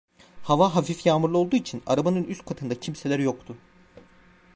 Hava 0.43 0.75
hafif 0.75 1.05
yağmurlu 1.05 1.37
olduğu 1.37 1.55
için, 1.55 1.83
arabanın 1.87 2.23
üst 2.23 2.45
katında 2.45 2.79
kimseler 2.79 3.19
yoktu. 3.19 3.57